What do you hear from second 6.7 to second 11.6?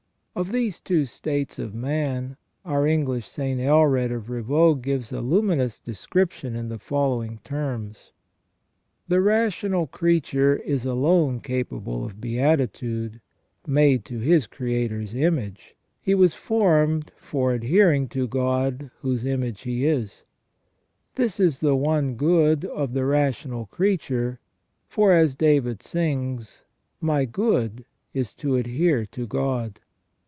following terms: "The rational creature is alone